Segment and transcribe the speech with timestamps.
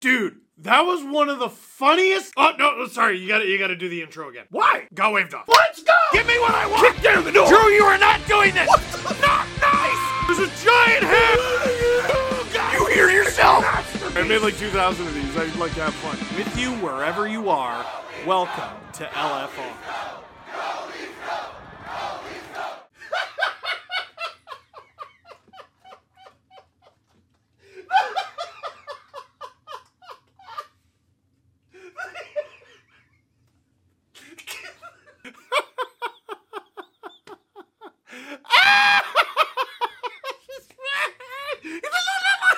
[0.00, 2.32] Dude, that was one of the funniest.
[2.36, 4.46] Oh no, no, sorry, you gotta you gotta do the intro again.
[4.50, 4.86] Why?
[4.94, 5.46] Got waved off.
[5.46, 5.92] Let's go!
[6.12, 6.94] Give me what I want.
[6.94, 7.46] Kick down the door!
[7.48, 8.66] Drew, you are not doing this.
[8.66, 10.36] What the- Not nice.
[10.38, 11.38] There's a giant head.
[12.72, 13.62] You hear yourself?
[14.16, 15.36] I made like 2,000 of these.
[15.36, 16.16] I'd like to have fun.
[16.36, 17.84] With you wherever you are,
[18.26, 19.74] welcome to LFR.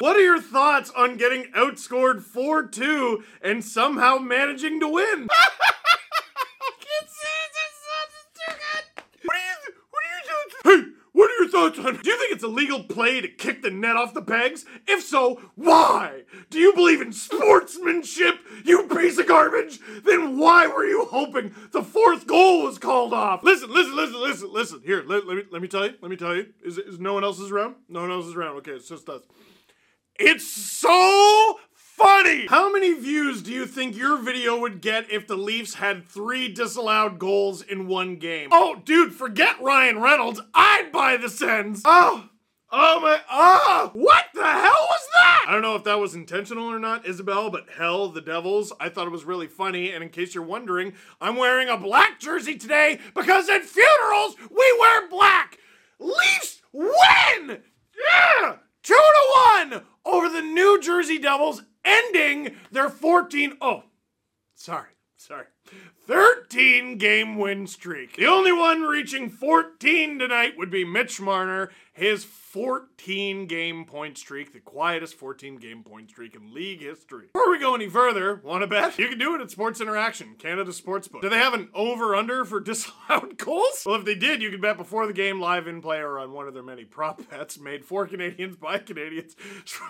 [0.03, 5.29] What are your thoughts on getting outscored 4 2 and somehow managing to win?
[9.23, 10.85] What are you, what are you doing?
[10.85, 12.03] Hey, what are your thoughts on?
[12.03, 14.65] Do you think it's a legal play to kick the net off the pegs?
[14.89, 16.23] If so, why?
[16.51, 19.79] Do you believe in sportsmanship, you piece of garbage?
[20.05, 23.45] Then why were you hoping the fourth goal was called off?
[23.45, 24.83] Listen, listen, listen, listen, listen.
[24.85, 25.95] Here, let, let me let me tell you.
[26.01, 26.49] Let me tell you.
[26.65, 27.77] Is is no one else is around?
[27.89, 28.57] No one else is around.
[28.57, 29.23] Okay, it's just us.
[30.19, 32.47] It's so funny!
[32.47, 36.49] How many views do you think your video would get if the Leafs had three
[36.53, 38.49] disallowed goals in one game?
[38.53, 40.41] Oh, dude, forget Ryan Reynolds.
[40.55, 41.83] I'd buy the Sens.
[41.85, 42.29] Oh,
[42.71, 45.47] oh my, oh, what the hell was that?
[45.49, 48.73] I don't know if that was intentional or not, Isabel, but hell, the Devils.
[48.79, 49.93] I thought it was really funny.
[49.93, 54.77] And in case you're wondering, I'm wearing a black jersey today because at funerals, we
[54.79, 55.59] wear black.
[55.99, 57.63] Leafs win!
[57.97, 58.57] Yeah!
[58.83, 63.57] Two to one over the New Jersey Devils, ending their 14.
[63.61, 63.85] Oh,
[64.55, 65.47] sorry, sorry.
[66.07, 68.17] 13 game win streak.
[68.17, 74.53] The only one reaching 14 tonight would be Mitch Marner, his 14 game point streak,
[74.53, 77.29] the quietest 14 game point streak in league history.
[77.33, 78.99] Before we go any further, want to bet?
[78.99, 81.23] You can do it at Sports Interaction, Canada Sportsbook.
[81.23, 83.85] Do they have an over under for disallowed goals?
[83.87, 86.33] Well, if they did, you could bet before the game live in play or on
[86.33, 89.37] one of their many prop bets made for Canadians by Canadians.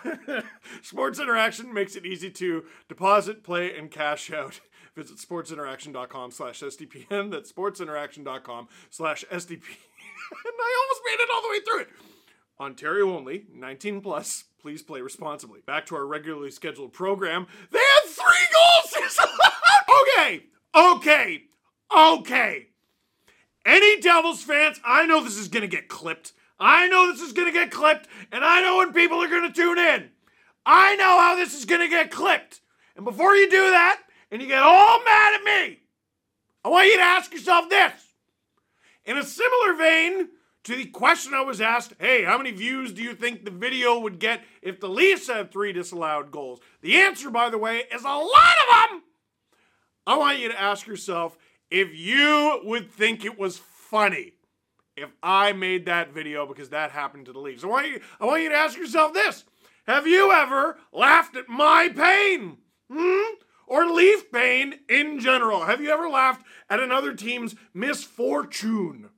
[0.82, 4.60] Sports Interaction makes it easy to deposit, play, and cash out.
[4.94, 7.30] Visit sportsinteraction.com slash SDPN.
[7.30, 9.62] That's sportsinteraction.com slash SDPN.
[10.44, 11.88] and I almost made it all the way through it.
[12.60, 14.44] Ontario only, 19 plus.
[14.60, 15.60] Please play responsibly.
[15.66, 17.46] Back to our regularly scheduled program.
[17.70, 19.18] They had three goals
[20.16, 20.44] okay,
[20.74, 21.42] okay,
[21.96, 22.66] okay.
[23.64, 26.32] Any Devils fans, I know this is gonna get clipped.
[26.60, 29.78] I know this is gonna get clipped, and I know when people are gonna tune
[29.78, 30.10] in.
[30.64, 32.60] I know how this is gonna get clipped.
[32.94, 34.02] And before you do that,
[34.32, 35.78] and you get all mad at me,
[36.64, 37.92] I want you to ask yourself this.
[39.04, 40.28] In a similar vein
[40.64, 43.98] to the question I was asked, hey, how many views do you think the video
[43.98, 46.60] would get if the Leafs had three disallowed goals?
[46.80, 49.02] The answer, by the way, is a lot of them.
[50.06, 51.36] I want you to ask yourself
[51.70, 54.32] if you would think it was funny
[54.96, 57.64] if I made that video because that happened to the Leafs.
[57.64, 59.44] I want you, I want you to ask yourself this.
[59.86, 62.58] Have you ever laughed at my pain?
[62.90, 63.34] Hmm?
[63.72, 65.64] Or Leaf pain in general?
[65.64, 69.08] Have you ever laughed at another team's misfortune?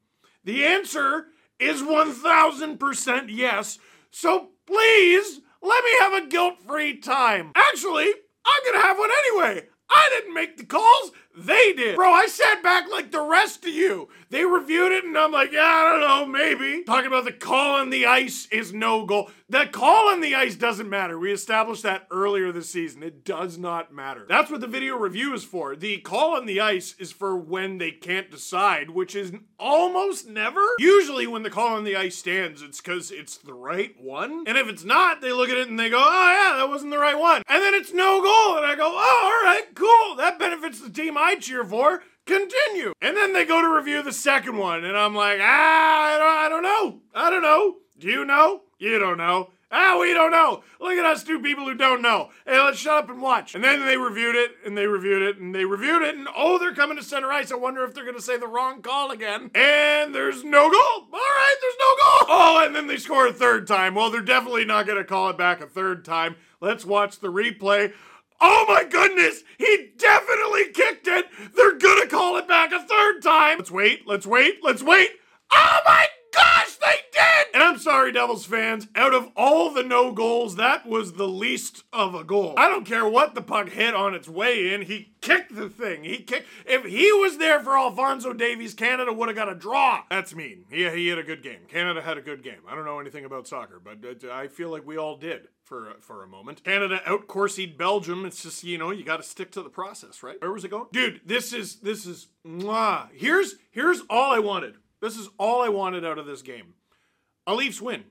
[0.44, 1.26] The answer
[1.58, 3.80] is 1000% yes.
[4.12, 7.50] So please let me have a guilt free time.
[7.56, 8.06] Actually,
[8.46, 9.66] I'm gonna have one anyway.
[9.90, 11.96] I didn't make the calls, they did.
[11.96, 14.08] Bro, I sat back like the rest of you.
[14.30, 16.84] They reviewed it and I'm like, yeah, I don't know, maybe.
[16.84, 19.30] Talking about the call on the ice is no goal.
[19.48, 21.18] The call on the ice doesn't matter.
[21.18, 23.02] We established that earlier this season.
[23.02, 24.26] It does not matter.
[24.28, 25.76] That's what the video review is for.
[25.76, 30.62] The call on the ice is for when they can't decide, which is almost never.
[30.78, 34.44] Usually when the call on the ice stands, it's because it's the right one.
[34.46, 36.90] And if it's not, they look at it and they go, oh yeah, that wasn't
[36.90, 37.42] the right one.
[37.48, 38.56] And then it's no goal.
[38.56, 40.16] And I go, oh, all right, cool.
[40.16, 42.02] That benefits the team cheer for.
[42.26, 42.92] Continue.
[43.02, 44.84] And then they go to review the second one.
[44.84, 47.00] And I'm like, ah, I don't, I don't know.
[47.14, 47.76] I don't know.
[47.98, 48.62] Do you know?
[48.78, 49.50] You don't know.
[49.76, 50.62] Ah, we don't know.
[50.80, 52.30] Look at us two people who don't know.
[52.46, 53.56] Hey, let's shut up and watch.
[53.56, 56.58] And then they reviewed it, and they reviewed it, and they reviewed it, and oh,
[56.58, 57.50] they're coming to center ice.
[57.50, 59.50] I wonder if they're going to say the wrong call again.
[59.52, 61.08] And there's no goal.
[61.12, 62.36] All right, there's no goal.
[62.36, 63.96] Oh, and then they score a third time.
[63.96, 66.36] Well, they're definitely not going to call it back a third time.
[66.60, 67.92] Let's watch the replay.
[68.46, 71.26] Oh my goodness, he definitely kicked it.
[71.56, 73.56] They're gonna call it back a third time.
[73.56, 75.10] Let's wait, let's wait, let's wait.
[75.50, 77.54] Oh my gosh, they did!
[77.54, 78.86] And I'm I'm sorry, Devils fans.
[78.94, 82.54] Out of all the no goals, that was the least of a goal.
[82.56, 84.82] I don't care what the puck hit on its way in.
[84.82, 86.04] He kicked the thing.
[86.04, 86.46] He kicked.
[86.66, 90.04] If he was there for Alphonso Davies, Canada would have got a draw.
[90.08, 90.66] That's mean.
[90.70, 91.62] He, he had a good game.
[91.66, 92.60] Canada had a good game.
[92.68, 95.94] I don't know anything about soccer, but uh, I feel like we all did for
[96.00, 96.62] for a moment.
[96.62, 98.24] Canada outcoursied Belgium.
[98.24, 100.40] It's just you know you got to stick to the process, right?
[100.40, 101.22] Where was it going, dude?
[101.24, 103.08] This is this is mwah.
[103.12, 104.76] Here's here's all I wanted.
[105.00, 106.74] This is all I wanted out of this game.
[107.46, 108.04] A Leafs win.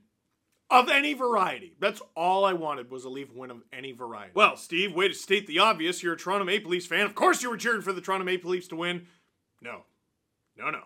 [0.70, 1.76] Of any variety.
[1.80, 4.32] That's all I wanted was a Leaf win of any variety.
[4.34, 6.02] Well, Steve, way to state the obvious.
[6.02, 7.06] You're a Toronto Maple Leafs fan.
[7.06, 9.06] Of course you were cheering for the Toronto Maple Leafs to win.
[9.62, 9.84] No.
[10.58, 10.82] No, no.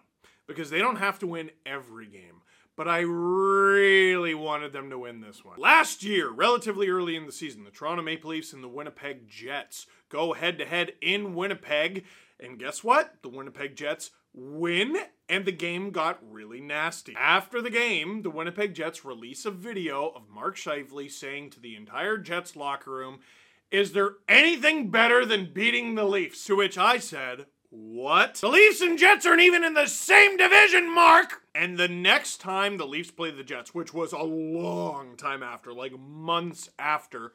[0.46, 2.42] Because they don't have to win every game
[2.78, 5.60] but I really wanted them to win this one.
[5.60, 9.88] Last year, relatively early in the season, the Toronto Maple Leafs and the Winnipeg Jets
[10.10, 12.06] go head to head in Winnipeg.
[12.40, 13.16] And guess what?
[13.24, 14.96] The Winnipeg Jets win,
[15.28, 17.16] and the game got really nasty.
[17.18, 21.76] After the game, the Winnipeg Jets release a video of Mark Scheifele saying to the
[21.76, 23.20] entire Jets locker room,
[23.72, 26.46] Is there anything better than beating the Leafs?
[26.46, 27.48] To which I said,
[27.78, 28.36] what?
[28.36, 31.44] The Leafs and Jets aren't even in the same division, Mark!
[31.54, 35.72] And the next time the Leafs played the Jets, which was a long time after,
[35.74, 37.34] like months after,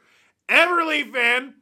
[0.48, 1.54] every Leaf fan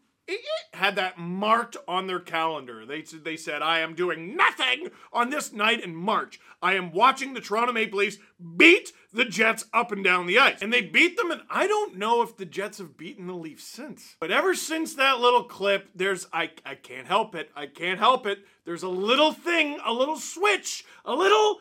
[0.75, 2.87] had that marked on their calendar.
[2.87, 6.41] They they said, "I am doing nothing on this night in March.
[6.63, 8.19] I am watching the Toronto Maple Leafs
[8.57, 11.97] beat the Jets up and down the ice." And they beat them and I don't
[11.97, 14.17] know if the Jets have beaten the Leafs since.
[14.21, 17.51] But ever since that little clip, there's I I can't help it.
[17.55, 18.47] I can't help it.
[18.65, 21.61] There's a little thing, a little switch, a little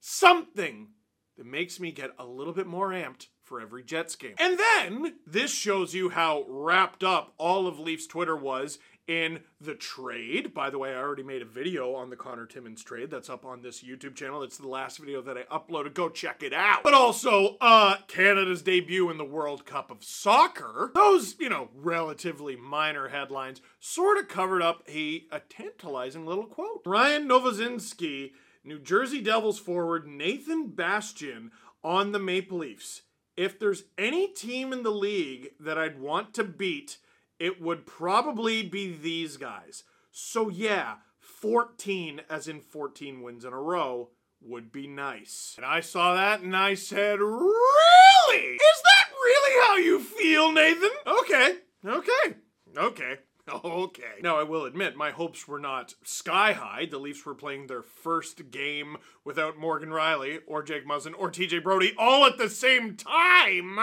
[0.00, 0.88] something
[1.36, 4.34] that makes me get a little bit more amped for every Jets game.
[4.38, 9.74] And then this shows you how wrapped up all of Leafs Twitter was in the
[9.74, 10.54] trade.
[10.54, 13.44] By the way, I already made a video on the Connor Timmins trade that's up
[13.44, 14.42] on this YouTube channel.
[14.42, 15.94] It's the last video that I uploaded.
[15.94, 16.82] Go check it out.
[16.82, 20.90] But also, uh, Canada's debut in the World Cup of Soccer.
[20.94, 26.82] Those, you know, relatively minor headlines sort of covered up a, a tantalizing little quote.
[26.86, 28.32] Ryan Novozinsky,
[28.64, 31.50] New Jersey Devils forward Nathan Bastian
[31.82, 33.02] on the Maple Leafs
[33.36, 36.98] if there's any team in the league that I'd want to beat,
[37.38, 39.84] it would probably be these guys.
[40.10, 44.10] So, yeah, 14, as in 14 wins in a row,
[44.40, 45.54] would be nice.
[45.56, 48.54] And I saw that and I said, Really?
[48.54, 50.90] Is that really how you feel, Nathan?
[51.06, 52.36] Okay, okay,
[52.76, 53.18] okay.
[53.48, 54.13] Okay.
[54.24, 56.86] Now, I will admit, my hopes were not sky high.
[56.86, 61.62] The Leafs were playing their first game without Morgan Rielly or Jake Muzzin or TJ
[61.62, 63.78] Brodie all at the same time.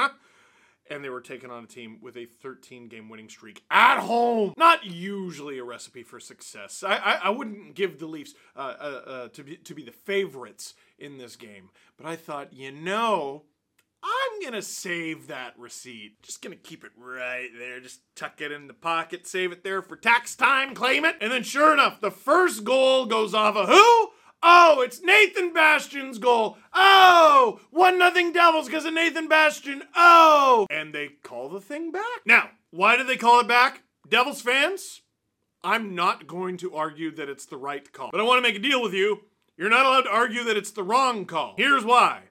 [0.90, 4.56] And they were taking on a team with a 13 game winning streak at home.
[4.58, 6.84] Not usually a recipe for success.
[6.84, 9.92] I, I, I wouldn't give the Leafs uh, uh, uh, to, be, to be the
[9.92, 11.70] favorites in this game.
[11.98, 13.44] But I thought, you know,
[14.04, 16.22] I'm gonna save that receipt.
[16.24, 17.80] Just gonna keep it right there.
[17.80, 21.16] Just tuck it in the pocket, save it there for tax time, claim it.
[21.22, 24.10] And then sure enough, the first goal goes off of who?
[24.44, 26.58] Oh, it's Nathan Bastian's goal.
[26.74, 29.84] Oh, one nothing Devils because of Nathan Bastian.
[29.96, 32.22] Oh, and they call the thing back.
[32.26, 33.84] Now, why did they call it back?
[34.10, 35.02] Devils fans,
[35.64, 38.58] I'm not going to argue that it's the right call, but I want to make
[38.58, 39.22] a deal with you.
[39.58, 41.54] You're not allowed to argue that it's the wrong call.
[41.56, 42.22] Here's why.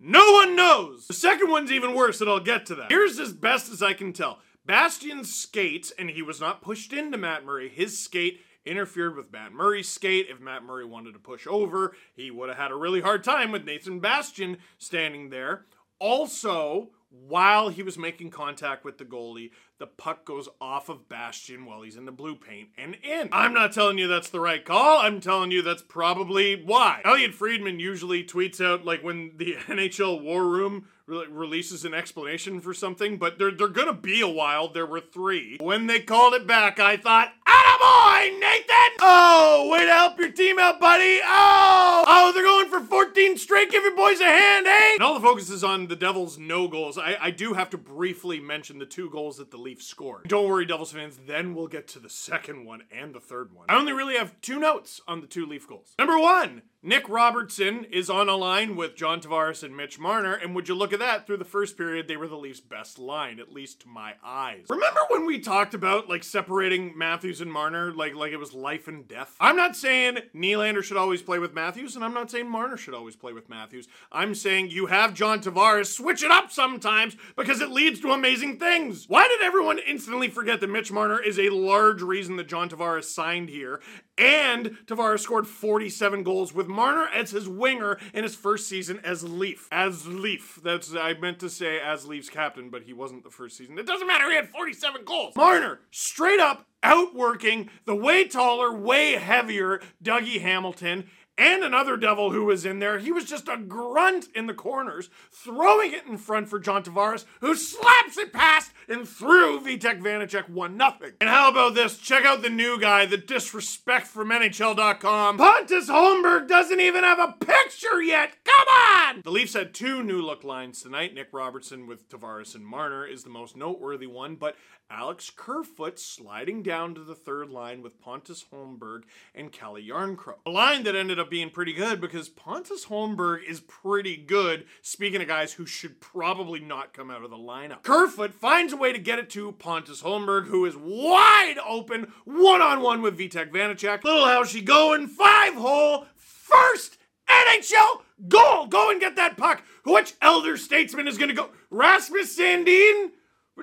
[0.00, 1.06] No one knows.
[1.06, 2.90] The second one's even worse, and I'll get to that.
[2.90, 4.38] Here's as best as I can tell.
[4.64, 9.52] Bastian skates, and he was not pushed into Matt Murray, his skate interfered with Matt
[9.52, 10.26] Murray's skate.
[10.30, 13.52] If Matt Murray wanted to push over, he would have had a really hard time
[13.52, 15.66] with Nathan Bastian standing there.
[15.98, 21.64] Also, while he was making contact with the goalie, the puck goes off of Bastian
[21.64, 23.28] while he's in the blue paint and in.
[23.32, 24.98] I'm not telling you that's the right call.
[24.98, 27.00] I'm telling you that's probably why.
[27.04, 32.60] Elliot Friedman usually tweets out like when the NHL War Room re- releases an explanation
[32.60, 34.68] for something, but they're they're gonna be a while.
[34.68, 35.56] There were three.
[35.60, 38.92] When they called it back, I thought, boy, Nathan!
[39.00, 41.18] Oh, way to help your team out, buddy!
[41.24, 42.04] Oh!
[42.22, 43.70] Oh, they're going for 14 straight.
[43.70, 44.92] Give your boys a hand, eh?
[44.92, 46.98] And all the focus is on the Devils' no goals.
[46.98, 50.28] I, I do have to briefly mention the two goals that the Leafs scored.
[50.28, 53.64] Don't worry, Devils fans, then we'll get to the second one and the third one.
[53.70, 55.94] I only really have two notes on the two Leaf goals.
[55.98, 60.54] Number one, Nick Robertson is on a line with John Tavares and Mitch Marner, and
[60.54, 61.26] would you look at that?
[61.26, 64.64] Through the first period, they were the Leafs' best line, at least to my eyes.
[64.70, 68.88] Remember when we talked about like separating Matthews and Marner, like like it was life
[68.88, 69.36] and death?
[69.40, 72.94] I'm not saying Nylander should always play with Matthews, and I'm not saying Marner should
[72.94, 73.88] always play with Matthews.
[74.12, 78.58] I'm saying you have John Tavares switch it up sometimes because it leads to amazing
[78.58, 79.06] things.
[79.08, 83.04] Why did everyone instantly forget that Mitch Marner is a large reason that John Tavares
[83.04, 83.80] signed here?
[84.18, 89.24] And Tavares scored 47 goals with Marner as his winger in his first season as
[89.24, 89.68] Leaf.
[89.72, 90.60] As Leaf.
[90.62, 93.78] That's I meant to say as Leafs captain, but he wasn't the first season.
[93.78, 94.28] It doesn't matter.
[94.28, 95.34] He had 47 goals.
[95.36, 101.08] Marner straight up outworking the way taller, way heavier Dougie Hamilton
[101.40, 102.98] and another devil who was in there.
[102.98, 107.24] He was just a grunt in the corners, throwing it in front for John Tavares,
[107.40, 111.12] who slaps it past and through Vitek Vanacek 1 0.
[111.20, 111.96] And how about this?
[111.96, 115.38] Check out the new guy, the disrespect from NHL.com.
[115.38, 118.36] Pontus Holmberg doesn't even have a picture yet.
[118.44, 119.22] Come on!
[119.24, 121.14] The Leafs had two new look lines tonight.
[121.14, 124.56] Nick Robertson with Tavares and Marner is the most noteworthy one, but
[124.90, 129.02] Alex Kerfoot sliding down to the third line with Pontus Holmberg
[129.34, 130.38] and Calle Jarnkrok.
[130.44, 135.22] A line that ended up being pretty good because Pontus Holmberg is pretty good, speaking
[135.22, 137.82] of guys who should probably not come out of the lineup.
[137.82, 142.60] Kerfoot finds a way to get it to Pontus Holmberg, who is wide open, one
[142.60, 144.04] on one with Vitek Vanacek.
[144.04, 148.66] Little how she going, five hole, first NHL goal!
[148.66, 149.62] Go and get that puck.
[149.84, 151.50] Which elder statesman is gonna go?
[151.70, 153.12] Rasmus Sandin?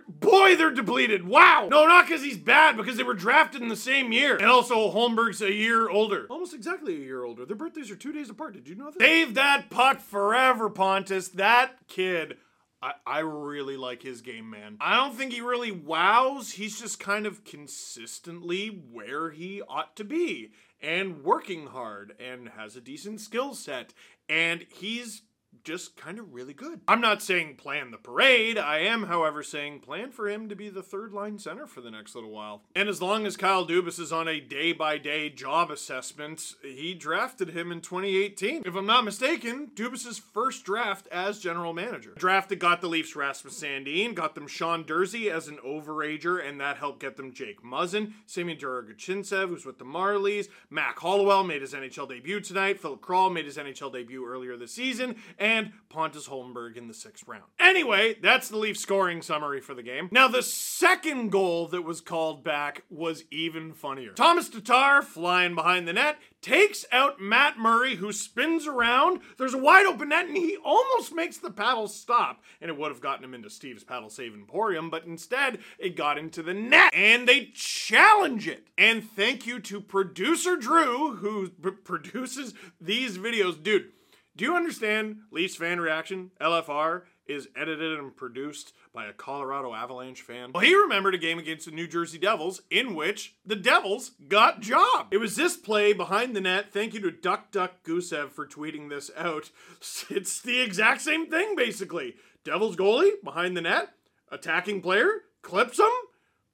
[0.08, 1.28] Boy, they're depleted.
[1.28, 1.68] Wow.
[1.70, 4.36] No, not because he's bad, because they were drafted in the same year.
[4.36, 6.28] And also, Holmberg's a year older.
[6.30, 7.46] Almost exactly a year older.
[7.46, 8.54] Their birthdays are two days apart.
[8.54, 9.00] Did you know that?
[9.00, 11.30] Save that puck forever, Pontus.
[11.30, 12.38] That kid.
[12.82, 14.78] I, I really like his game, man.
[14.80, 16.52] I don't think he really wows.
[16.52, 22.76] He's just kind of consistently where he ought to be and working hard and has
[22.76, 23.94] a decent skill set.
[24.30, 25.24] And he's
[25.64, 26.80] just kind of really good.
[26.88, 28.58] I'm not saying plan the parade.
[28.58, 31.92] I am, however, saying plan for him to be the third line center for the
[31.92, 32.62] next little while.
[32.74, 36.94] And as long as Kyle Dubas is on a day by day job assessment, he
[36.94, 38.64] drafted him in 2018.
[38.66, 42.14] If I'm not mistaken, Dubas's first draft as general manager.
[42.16, 46.62] Draft that got the Leafs Rasmus Sandin, got them Sean Durzi as an overager, and
[46.62, 51.62] that helped get them Jake Muzzin, Semyon Der-Arguchintsev, who's with the Marlies, Mac Hollowell made
[51.62, 56.28] his NHL debut tonight, Filip Kral made his NHL debut earlier this season, and Pontus
[56.28, 57.44] Holmberg in the sixth round.
[57.60, 60.10] Anyway, that's the Leaf scoring summary for the game.
[60.12, 64.14] Now, the second goal that was called back was even funnier.
[64.14, 69.22] Tomas Tatar, flying behind the net, takes out Matt Murray, who spins around.
[69.38, 72.42] There's a wide open net, and he almost makes the paddle stop.
[72.62, 76.18] And it would have gotten him into Steve's paddle save emporium, but instead, it got
[76.18, 76.94] into the net.
[76.94, 78.68] And they challenge it.
[78.78, 83.62] And thank you to producer Drew, who p- produces these videos.
[83.62, 83.92] Dude,
[84.38, 86.32] do you understand Leafs fan reaction?
[86.40, 90.52] LFR is edited and produced by a Colorado Avalanche fan.
[90.54, 94.62] Well, he remembered a game against the New Jersey Devils in which the Devils got
[94.62, 95.08] job.
[95.12, 96.72] It was this play behind the net.
[96.72, 99.52] Thank you to Duck Duck Gusev for tweeting this out.
[100.10, 102.16] It's the exact same thing, basically.
[102.44, 103.90] Devils goalie behind the net,
[104.32, 105.90] attacking player, clips him,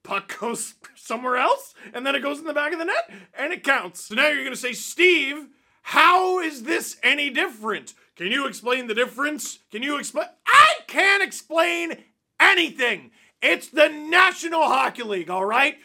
[0.02, 3.52] puck goes somewhere else, and then it goes in the back of the net, and
[3.52, 4.06] it counts.
[4.06, 5.48] So now you're gonna say, Steve,
[5.86, 7.92] how is this any different?
[8.16, 9.58] Can you explain the difference?
[9.70, 10.28] Can you explain?
[10.46, 12.02] I can't explain
[12.40, 13.10] anything.
[13.42, 15.76] It's the National Hockey League, all right?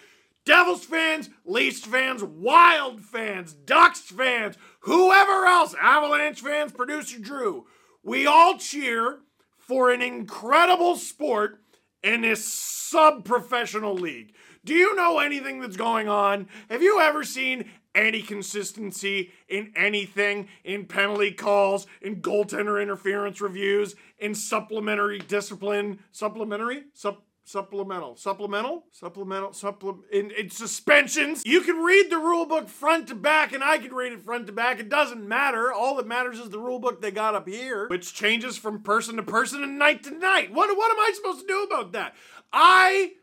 [0.45, 7.67] Devils fans, Leafs fans, Wild fans, Ducks fans, whoever else, Avalanche fans, producer Drew,
[8.01, 9.19] we all cheer
[9.57, 11.59] for an incredible sport
[12.01, 14.33] in this sub professional league.
[14.63, 16.47] Do you know anything that's going on?
[16.69, 23.95] Have you ever seen any consistency in anything, in penalty calls, in goaltender interference reviews,
[24.17, 31.41] in supplementary discipline, supplementary, sup, supplemental, supplemental, supplemental, supple, in, in suspensions.
[31.45, 34.47] You can read the rule book front to back, and I can read it front
[34.47, 34.79] to back.
[34.79, 35.73] It doesn't matter.
[35.73, 39.17] All that matters is the rule book they got up here, which changes from person
[39.17, 40.53] to person and night to night.
[40.53, 42.15] What, what am I supposed to do about that?
[42.53, 43.13] I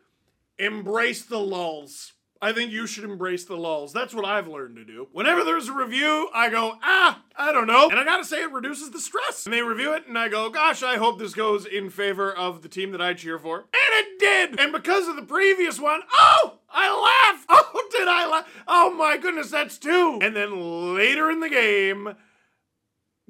[0.59, 2.13] embrace the lulls.
[2.41, 3.93] I think you should embrace the lulls.
[3.93, 5.07] That's what I've learned to do.
[5.11, 7.89] Whenever there's a review, I go, ah, I don't know.
[7.89, 9.45] And I gotta say, it reduces the stress.
[9.45, 12.61] And they review it, and I go, gosh, I hope this goes in favor of
[12.61, 13.59] the team that I cheer for.
[13.59, 14.59] And it did!
[14.59, 17.45] And because of the previous one, oh, I laughed!
[17.79, 18.63] Oh, did I laugh?
[18.67, 20.19] Oh my goodness, that's two!
[20.21, 22.15] And then later in the game,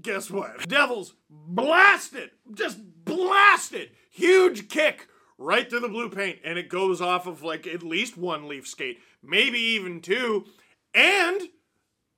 [0.02, 0.68] guess what?
[0.68, 5.08] Devils blasted, just blasted, huge kick
[5.38, 8.68] right through the blue paint, and it goes off of like at least one leaf
[8.68, 10.46] skate, maybe even two.
[10.94, 11.42] And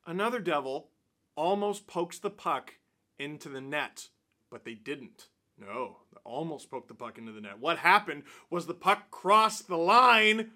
[0.06, 0.90] another devil
[1.36, 2.76] almost pokes the puck
[3.18, 4.08] into the net,
[4.50, 5.28] but they didn't.
[5.58, 7.60] No, almost poked the puck into the net.
[7.60, 10.52] What happened was the puck crossed the line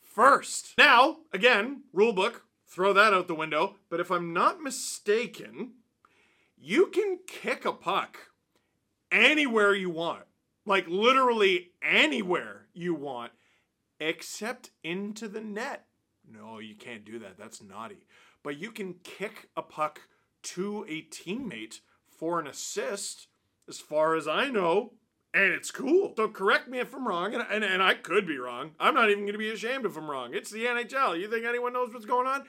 [0.00, 0.74] first.
[0.76, 3.76] Now, again, rule book, throw that out the window.
[3.88, 5.74] But if I'm not mistaken,
[6.56, 8.18] you can kick a puck
[9.12, 10.24] anywhere you want.
[10.68, 13.32] Like literally anywhere you want,
[13.98, 15.86] except into the net.
[16.30, 17.38] No, you can't do that.
[17.38, 18.06] That's naughty.
[18.42, 20.02] but you can kick a puck
[20.42, 23.28] to a teammate for an assist,
[23.66, 24.92] as far as I know,
[25.32, 26.12] and it's cool.
[26.16, 28.72] So correct me if I'm wrong, and, and, and I could be wrong.
[28.78, 30.34] I'm not even going to be ashamed if I'm wrong.
[30.34, 31.18] It's the NHL.
[31.18, 32.44] You think anyone knows what's going on?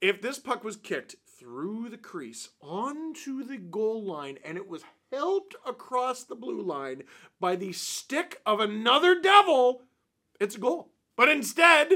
[0.00, 4.82] If this puck was kicked through the crease onto the goal line and it was
[5.12, 7.02] helped across the blue line
[7.38, 9.82] by the stick of another devil,
[10.40, 10.90] it's a goal.
[11.16, 11.90] But instead,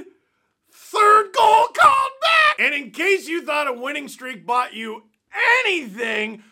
[0.70, 2.56] third goal called back!
[2.58, 5.04] And in case you thought a winning streak bought you
[5.64, 6.42] anything,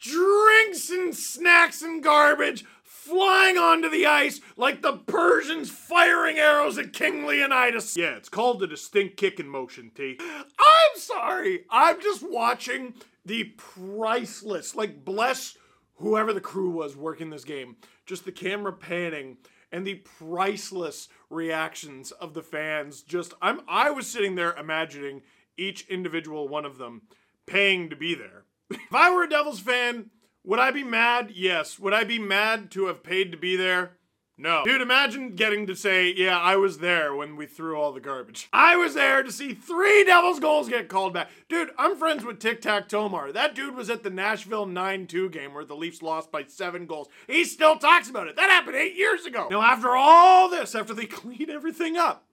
[0.00, 6.92] drinks and snacks and garbage flying onto the ice like the Persians firing arrows at
[6.92, 7.96] King Leonidas.
[7.96, 10.18] Yeah, it's called a distinct kick in motion, T.
[10.20, 11.64] I'm sorry.
[11.70, 15.56] I'm just watching the priceless, like, bless
[16.00, 17.76] whoever the crew was working this game,
[18.06, 19.36] just the camera panning
[19.70, 23.02] and the priceless reactions of the fans.
[23.02, 25.22] Just, I'm, I was sitting there imagining
[25.56, 27.02] each individual one of them
[27.46, 28.44] paying to be there.
[28.70, 30.10] if I were a Devils fan,
[30.44, 31.32] would I be mad?
[31.34, 31.78] Yes.
[31.78, 33.98] Would I be mad to have paid to be there?
[34.40, 34.64] No.
[34.64, 38.48] Dude, imagine getting to say, yeah, I was there when we threw all the garbage.
[38.54, 41.28] I was there to see three Devils goals get called back.
[41.50, 43.32] Dude, I'm friends with Tic Tac Tomar.
[43.32, 46.86] That dude was at the Nashville 9 2 game where the Leafs lost by seven
[46.86, 47.08] goals.
[47.26, 48.36] He still talks about it.
[48.36, 49.48] That happened eight years ago.
[49.50, 52.24] Now, after all this, after they clean everything up,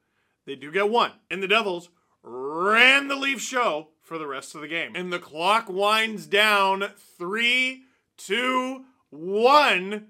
[0.45, 1.11] they do get one.
[1.29, 1.89] And the Devils
[2.23, 4.95] ran the Leaf show for the rest of the game.
[4.95, 6.85] And the clock winds down
[7.17, 7.83] three,
[8.15, 10.07] two, one.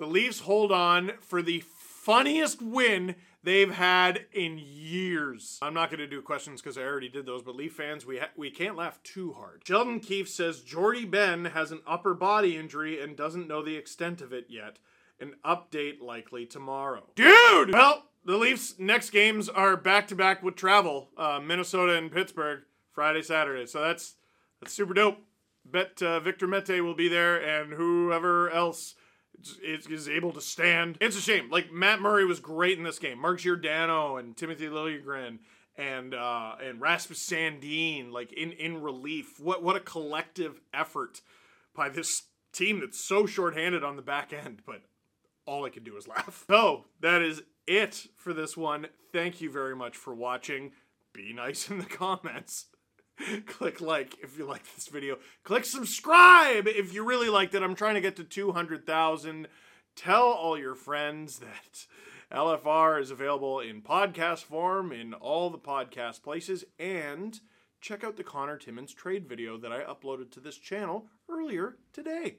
[0.00, 5.58] The Leafs hold on for the funniest win they've had in years.
[5.60, 8.16] I'm not going to do questions because I already did those, but Leaf fans, we
[8.16, 9.60] ha- we can't laugh too hard.
[9.66, 14.22] Sheldon Keefe says Jordie Benn has an upper body injury and doesn't know the extent
[14.22, 14.78] of it yet.
[15.20, 17.10] An update likely tomorrow.
[17.14, 17.74] Dude!
[17.74, 22.60] Well, the Leafs' next games are back to back with travel, uh, Minnesota and Pittsburgh,
[22.90, 23.66] Friday, Saturday.
[23.66, 24.14] So that's
[24.62, 25.18] that's super dope.
[25.62, 28.94] Bet uh, Victor Mete will be there, and whoever else
[29.62, 30.98] is, is able to stand.
[31.00, 31.50] It's a shame.
[31.50, 33.18] Like Matt Murray was great in this game.
[33.18, 35.38] Mark Giordano and Timothy Liljegren
[35.76, 39.40] and uh, and Rasmus Sandin, like in in relief.
[39.40, 41.20] What what a collective effort
[41.74, 44.82] by this team that's so shorthanded on the back end, but
[45.46, 46.44] all I can do is laugh.
[46.50, 48.88] So that is it for this one.
[49.12, 50.72] Thank you very much for watching.
[51.12, 52.66] Be nice in the comments.
[53.46, 55.18] Click like if you like this video.
[55.44, 57.62] Click subscribe if you really liked it.
[57.62, 59.48] I'm trying to get to 200,000.
[59.96, 61.86] Tell all your friends that
[62.32, 67.40] LFR is available in podcast form in all the podcast places and
[67.80, 72.38] check out the Connor Timmins trade video that I uploaded to this channel earlier today.